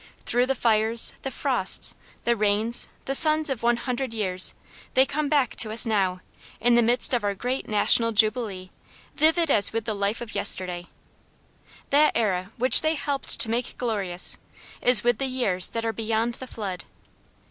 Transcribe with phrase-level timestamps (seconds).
[0.25, 1.93] Through the fires, the frosts,
[2.23, 4.55] the rains, the suns of one hundred years,
[4.95, 6.21] they come back to us now,
[6.59, 8.71] in the midst of our great national jubilee,
[9.15, 10.87] vivid as with the life of yesterday.
[11.91, 14.39] That era, which they helped to make glorious,
[14.81, 16.83] is "with the years that are beyond the flood."